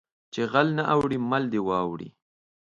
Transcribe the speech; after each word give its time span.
چې 0.33 0.41
غل 0.51 0.67
نه 0.77 0.83
اوړي 0.93 1.17
مال 1.29 1.43
دې 1.53 1.59
واوړي 1.67 2.09